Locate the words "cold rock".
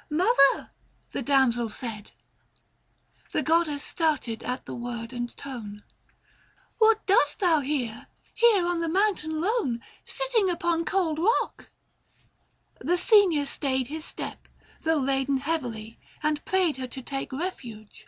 10.84-11.70